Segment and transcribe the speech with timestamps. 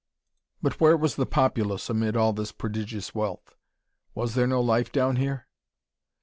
[0.63, 3.53] But where was the populace, amid all this prodigious wealth?
[4.15, 5.45] Was there no life down here?